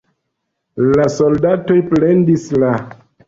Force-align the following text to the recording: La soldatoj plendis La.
La 0.99 1.05
soldatoj 1.17 1.77
plendis 1.91 2.47
La. 2.65 2.73